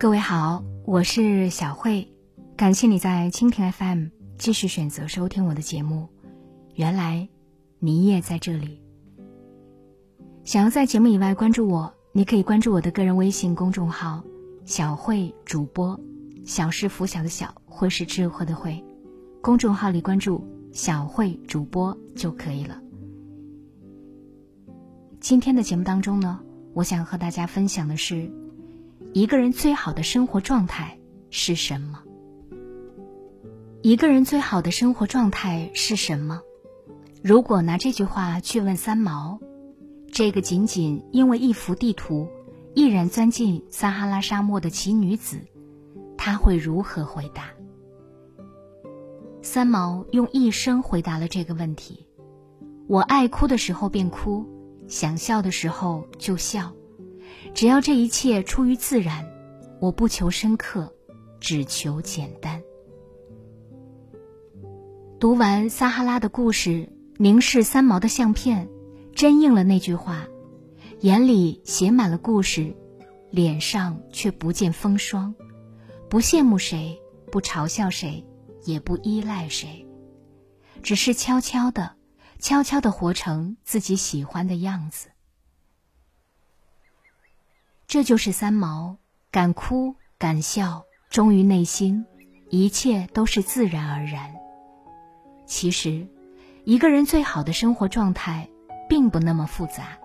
[0.00, 2.08] 各位好，我是小慧，
[2.56, 4.06] 感谢你在蜻蜓 FM
[4.38, 6.08] 继续选择收听我的节目。
[6.74, 7.28] 原来
[7.78, 8.80] 你也在这里。
[10.42, 14.24] 想要在节目以外关注我，你可以关注我的个人微信公众号
[14.64, 16.00] “小慧主播”，
[16.46, 18.82] 小是拂晓的小，慧是智慧的慧。
[19.42, 20.42] 公众号里关注
[20.72, 22.80] “小慧主播”就可以了。
[25.20, 26.40] 今天的节目当中呢，
[26.72, 28.32] 我想和大家分享的是。
[29.12, 31.00] 一个人最好的生活状态
[31.30, 32.04] 是什么？
[33.82, 36.42] 一个人最好的生活状态是什么？
[37.20, 39.40] 如果拿这句话去问三毛，
[40.12, 42.28] 这个仅仅因为一幅地图，
[42.72, 45.40] 毅然钻进撒哈拉沙漠的奇女子，
[46.16, 47.50] 他会如何回答？
[49.42, 52.06] 三毛用一生回答了这个问题：
[52.86, 54.46] 我爱哭的时候便哭，
[54.86, 56.72] 想笑的时候就笑。
[57.54, 59.28] 只要这一切出于自然，
[59.80, 60.94] 我不求深刻，
[61.40, 62.62] 只求简单。
[65.18, 66.88] 读完撒哈拉的故事，
[67.18, 68.68] 凝视三毛的相片，
[69.14, 70.26] 真应了那句话：
[71.00, 72.74] 眼里写满了故事，
[73.30, 75.34] 脸上却不见风霜。
[76.08, 76.98] 不羡慕谁，
[77.30, 78.24] 不嘲笑谁，
[78.64, 79.86] 也不依赖谁，
[80.82, 81.92] 只是悄悄的、
[82.38, 85.10] 悄悄的活成自己喜欢的样子。
[87.90, 88.98] 这就是三毛，
[89.32, 92.06] 敢哭敢笑，忠于内心，
[92.48, 94.32] 一切都是自然而然。
[95.44, 96.06] 其实，
[96.62, 98.48] 一个人最好的生活状态，
[98.88, 99.98] 并不那么复杂。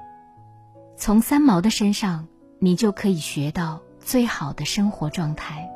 [0.97, 2.27] 从三毛的身上，
[2.57, 5.69] 你就可以学到最好的生活状态。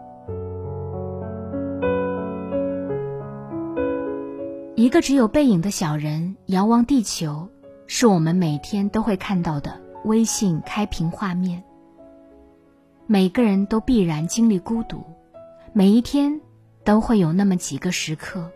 [4.75, 7.47] 一个只有背影的小人遥望地球，
[7.85, 11.63] 是我们每天都会看到的微信开屏画面。
[13.11, 15.03] 每个人都必然经历孤独，
[15.73, 16.41] 每一天
[16.83, 18.51] 都会有那么几个时刻，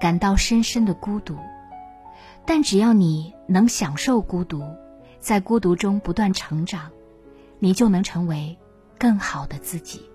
[0.00, 1.36] 感到深深的孤独。
[2.46, 4.62] 但只要你能享受孤独，
[5.18, 6.92] 在孤独中不断成长，
[7.58, 8.56] 你就能成为
[9.00, 10.08] 更好的自己。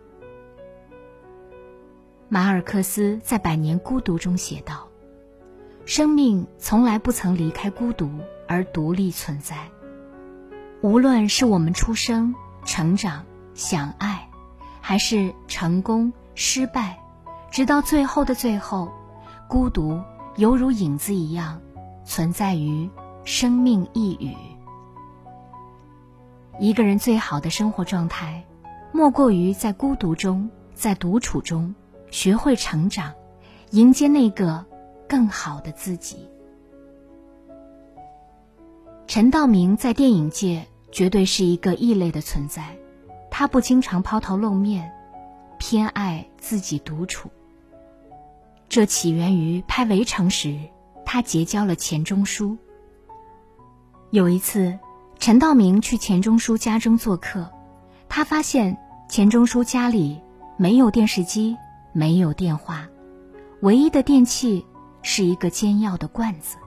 [2.29, 4.87] 马尔克斯在《百年孤独》中写道
[5.83, 8.09] ：“生命从来不曾离开孤独
[8.47, 9.57] 而独立存在，
[10.79, 13.25] 无论是我们出生、成长。”
[13.55, 14.27] 想爱，
[14.81, 16.99] 还是成功失败，
[17.51, 18.91] 直到最后的最后，
[19.47, 20.01] 孤独
[20.37, 21.61] 犹如影子一样，
[22.03, 22.89] 存在于
[23.23, 24.35] 生命一隅。
[26.59, 28.43] 一个人最好的生活状态，
[28.91, 31.73] 莫过于在孤独中，在独处中，
[32.11, 33.13] 学会成长，
[33.71, 34.65] 迎接那个
[35.07, 36.27] 更好的自己。
[39.07, 42.77] 陈道明在电影界绝对是一个异类的存在。
[43.35, 44.93] 他不经常抛头露面，
[45.57, 47.31] 偏爱自己独处。
[48.69, 50.55] 这起源于拍《围城》时，
[51.03, 52.55] 他结交了钱钟书。
[54.11, 54.77] 有一次，
[55.17, 57.49] 陈道明去钱钟书家中做客，
[58.07, 58.77] 他发现
[59.09, 60.21] 钱钟书家里
[60.55, 61.57] 没有电视机，
[61.91, 62.87] 没有电话，
[63.61, 64.63] 唯一的电器
[65.01, 66.57] 是一个煎药的罐子。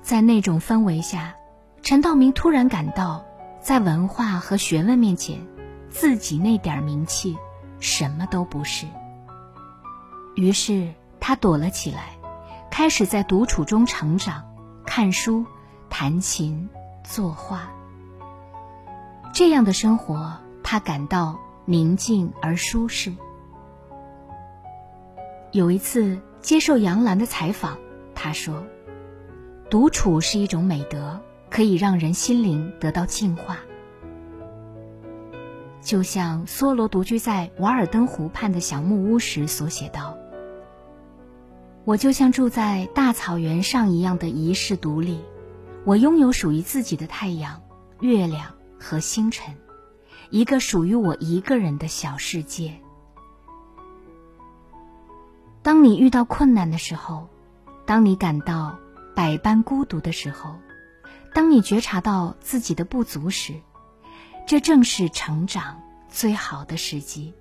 [0.00, 1.34] 在那种氛围下，
[1.82, 3.24] 陈道明突然感到。
[3.64, 5.38] 在文化和学问面前，
[5.88, 7.34] 自己那点名气
[7.80, 8.86] 什么都不是。
[10.34, 12.10] 于是他躲了起来，
[12.70, 14.44] 开始在独处中成长，
[14.84, 15.46] 看书、
[15.88, 16.68] 弹琴、
[17.04, 17.70] 作画。
[19.32, 23.14] 这样的生活，他感到宁静而舒适。
[25.52, 27.78] 有一次接受杨澜的采访，
[28.14, 28.62] 他说
[29.70, 31.18] ：“独处是一种美德。”
[31.54, 33.58] 可以让人心灵得到净化，
[35.80, 40.18] 就像梭罗独居在瓦尔登湖畔的小木屋时所写道
[41.86, 45.20] ：“我就像住在大草原上一样的遗世独立，
[45.84, 47.62] 我拥有属于自己的太阳、
[48.00, 49.54] 月亮和星辰，
[50.30, 52.74] 一个属于我一个人的小世界。
[55.62, 57.28] 当你遇到困难的时候，
[57.86, 58.76] 当你感到
[59.14, 60.56] 百般孤独的时候。”
[61.34, 63.54] 当你觉察到自己的不足时，
[64.46, 67.34] 这正是成长最好的时机。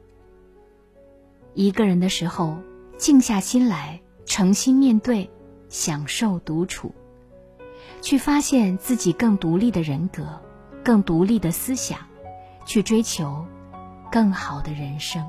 [1.54, 2.58] 一个人的时候，
[2.98, 5.30] 静下心来，诚心面对，
[5.70, 6.96] 享受独处，
[8.02, 10.42] 去发现自己更独立的人格，
[10.84, 12.00] 更独立的思想，
[12.66, 13.46] 去追求
[14.12, 15.24] 更好的人生。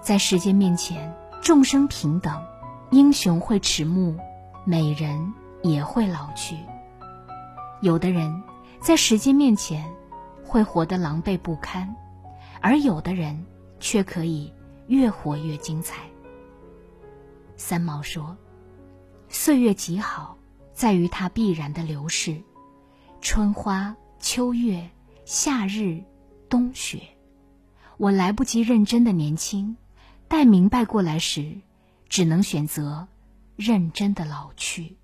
[0.00, 2.42] 在时间面前，众生平等，
[2.90, 4.16] 英雄会迟暮，
[4.64, 5.34] 美人。
[5.62, 6.56] 也会老去。
[7.82, 8.42] 有的人，
[8.80, 9.84] 在时间面前，
[10.44, 11.94] 会活得狼狈不堪，
[12.60, 13.44] 而有的人
[13.80, 14.52] 却可以
[14.86, 16.02] 越活越精彩。
[17.56, 18.36] 三毛说
[19.28, 20.36] ：“岁月极好，
[20.72, 22.40] 在于它必然的流逝，
[23.20, 24.88] 春花、秋月、
[25.24, 26.02] 夏日、
[26.48, 27.00] 冬雪。
[27.96, 29.76] 我来不及认真的年轻，
[30.28, 31.60] 待明白过来时，
[32.08, 33.08] 只能选择
[33.56, 34.96] 认真的老去。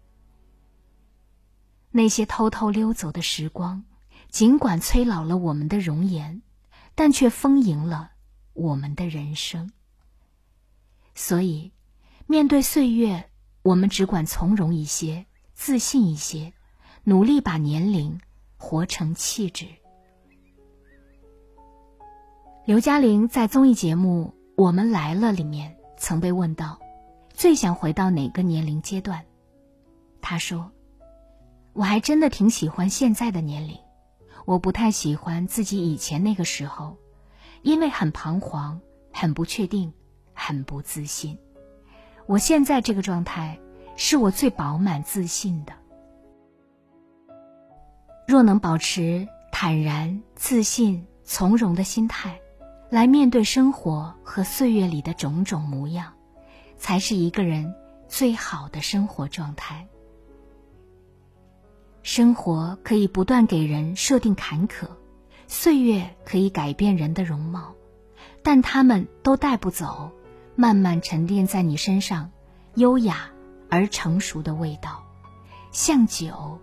[1.92, 3.84] 那些偷偷溜走的时光。”
[4.32, 6.40] 尽管催老了我们的容颜，
[6.94, 8.12] 但却丰盈了
[8.54, 9.70] 我们的人生。
[11.14, 11.70] 所以，
[12.26, 13.28] 面对岁月，
[13.60, 16.54] 我们只管从容一些，自信一些，
[17.04, 18.18] 努力把年龄
[18.56, 19.66] 活成气质。
[22.64, 26.80] 刘嘉玲在综艺节目《我们来了》里面曾被问到，
[27.34, 29.22] 最想回到哪个年龄阶段？
[30.22, 30.72] 她说
[31.72, 33.78] ：“我还真的挺喜欢现在的年龄。”
[34.44, 36.96] 我不太喜欢自己以前那个时候，
[37.62, 38.80] 因为很彷徨、
[39.12, 39.92] 很不确定、
[40.34, 41.38] 很不自信。
[42.26, 43.60] 我现在这个状态
[43.96, 45.72] 是我最饱满自信的。
[48.26, 52.40] 若能保持坦然、自信、从容的心态，
[52.90, 56.14] 来面对生活和岁月里的种种模样，
[56.76, 57.74] 才是一个人
[58.08, 59.86] 最好的生活状态。
[62.02, 64.86] 生活可以不断给人设定坎坷，
[65.46, 67.72] 岁月可以改变人的容貌，
[68.42, 70.10] 但他们都带不走
[70.56, 72.30] 慢慢沉淀在你身上
[72.74, 73.30] 优雅
[73.70, 75.02] 而成熟的味道，
[75.70, 76.58] 像酒，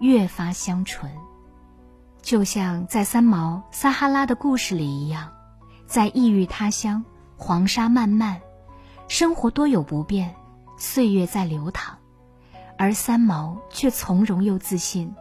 [0.00, 1.10] 越发香醇。
[2.20, 5.32] 就像在三毛《撒哈拉的故事》里一样，
[5.86, 7.04] 在异域他乡，
[7.36, 8.40] 黄沙漫漫，
[9.08, 10.34] 生活多有不便，
[10.76, 11.98] 岁月在流淌。
[12.76, 15.14] 而三毛却从容又自信，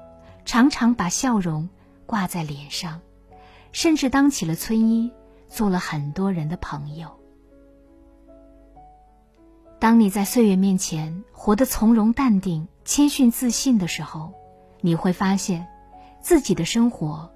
[0.46, 1.70] 常常把笑容
[2.06, 3.02] 挂在脸上，
[3.72, 5.12] 甚至当起了村医，
[5.48, 7.20] 做了很多人的朋友。
[9.80, 14.34] 当你在岁月面前活得从容淡定、谦逊自信的时候，
[14.82, 15.68] 你会发现，
[16.22, 17.30] 自己的生活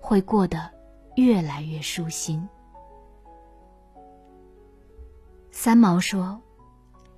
[0.00, 0.70] 会过得
[1.16, 2.46] 越来越舒心。
[5.50, 6.40] 三毛说：“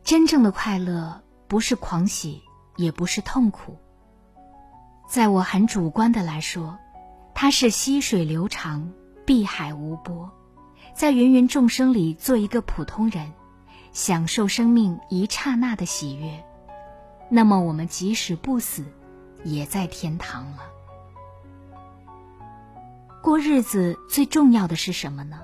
[0.04, 2.42] 真正的快乐不是狂喜。”
[2.76, 3.76] 也不是痛苦，
[5.08, 6.78] 在我很主观的来说，
[7.34, 8.92] 它是溪水流长，
[9.24, 10.30] 碧海无波，
[10.94, 13.32] 在芸芸众生里做一个普通人，
[13.92, 16.44] 享受生命一刹那的喜悦。
[17.28, 18.84] 那么，我们即使不死，
[19.42, 20.58] 也在天堂了。
[23.22, 25.40] 过日子最重要的是什么呢？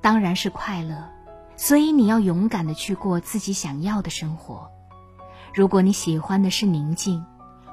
[0.00, 1.10] 当然是快乐。
[1.56, 4.70] 所以，你要勇敢的去过自己想要的生活。
[5.56, 7.24] 如果你喜欢的是宁静，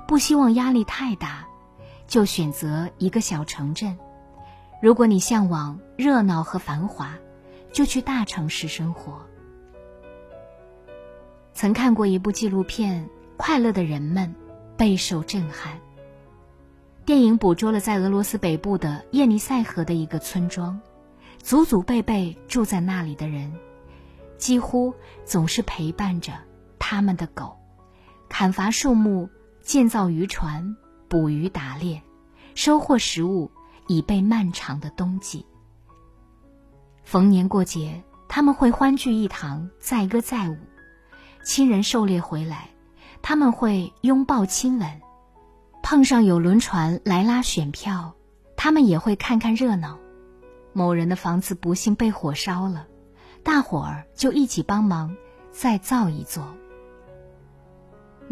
[0.07, 1.45] 不希望压力太大，
[2.07, 3.97] 就选择一个小城镇；
[4.81, 7.13] 如果你向往热闹和繁华，
[7.74, 9.21] 就去大城市生活。
[11.53, 13.03] 曾看过一部纪录片
[13.35, 14.33] 《快乐的人们》，
[14.77, 15.77] 备受震撼。
[17.03, 20.80] 电影捕捉了在俄罗斯北部的叶尼塞河的一个村庄，
[21.39, 23.51] 祖祖辈辈住在那里的人，
[24.38, 24.94] 几乎
[25.25, 26.31] 总是陪伴着
[26.80, 27.57] 他们的狗。
[28.35, 29.30] 砍伐树木，
[29.62, 30.75] 建造渔船，
[31.07, 32.01] 捕鱼打猎，
[32.56, 33.52] 收获食物，
[33.85, 35.45] 以备漫长的冬季。
[37.04, 40.56] 逢年过节，他们会欢聚一堂，载歌载舞；
[41.45, 42.71] 亲人狩猎回来，
[43.21, 44.90] 他们会拥抱亲吻；
[45.83, 48.16] 碰上有轮船来拉选票，
[48.57, 49.99] 他们也会看看热闹。
[50.73, 52.87] 某人的房子不幸被火烧了，
[53.44, 55.16] 大伙儿就一起帮忙
[55.52, 56.57] 再造一座。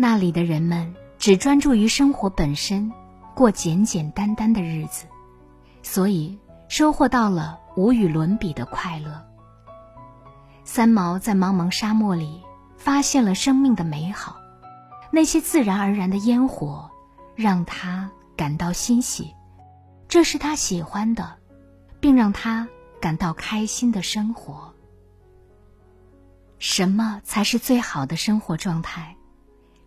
[0.01, 2.91] 那里的人们只专注于生活本身，
[3.35, 5.05] 过简简单单的日子，
[5.83, 6.39] 所以
[6.69, 9.23] 收获到了无与伦比的快乐。
[10.63, 12.41] 三毛在茫茫沙漠里
[12.77, 14.37] 发现了生命的美好，
[15.11, 16.89] 那些自然而然的烟火
[17.35, 19.35] 让他感到欣喜，
[20.07, 21.35] 这是他喜欢的，
[21.99, 22.67] 并让他
[22.99, 24.73] 感到开心的生活。
[26.57, 29.15] 什么才是最好的生活状态？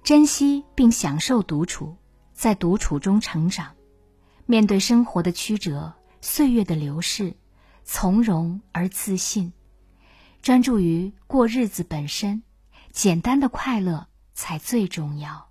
[0.04, 1.96] 珍惜并享受独处，
[2.34, 3.74] 在独处中成长，
[4.44, 7.38] 面对生活的曲折、岁月的流逝，
[7.84, 9.54] 从容而自信，
[10.42, 12.42] 专注于过日子本身，
[12.92, 15.48] 简单的快乐才最重要。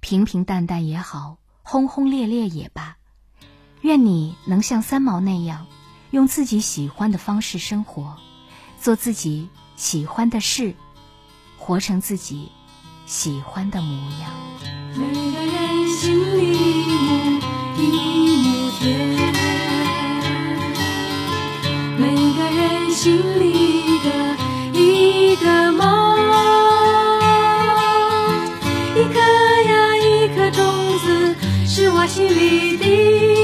[0.00, 2.96] 平平淡淡也好，轰轰烈烈也罢，
[3.82, 5.68] 愿你能像三毛那样，
[6.10, 8.16] 用自己喜欢的方式生活，
[8.80, 10.74] 做自己喜欢的事，
[11.56, 12.50] 活成自己。
[13.06, 14.28] 喜欢的模样，
[14.96, 16.50] 每个人心里
[17.78, 17.94] 一亩
[18.26, 18.44] 一亩
[18.80, 18.84] 田，
[21.96, 22.02] 每
[22.36, 24.08] 个人心里的
[24.72, 25.84] 一个梦，
[28.96, 30.66] 一颗呀一颗种
[30.98, 33.35] 子，是我心里的。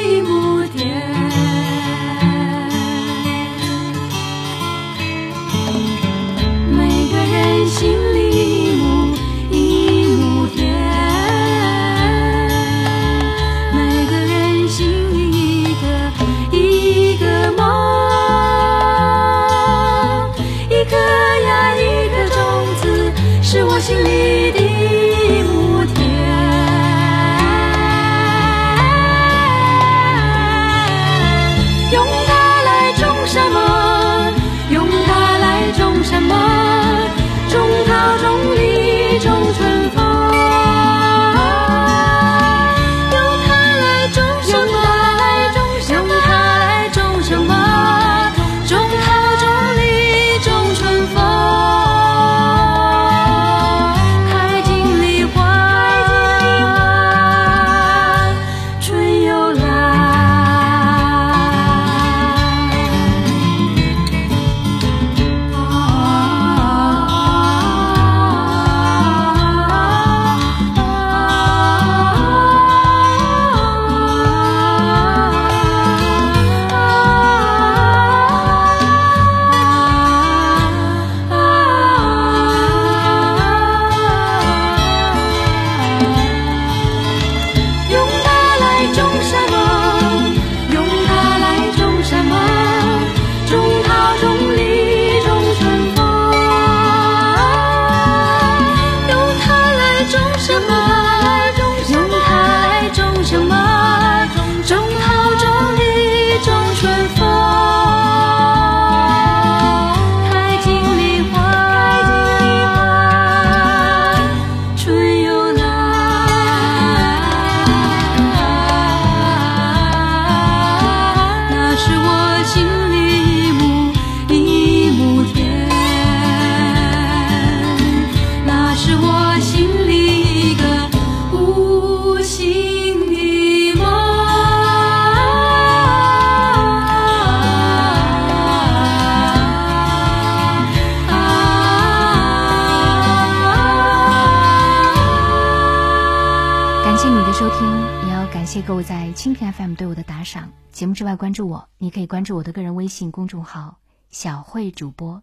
[149.14, 150.50] 蜻蜓 FM 对我的打赏。
[150.70, 153.78] 节目之外关注我，你可以关注我的个人微信公众号
[154.10, 155.22] “小慧主播”。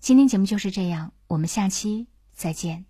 [0.00, 2.89] 今天节目就是这样，我们下期再见。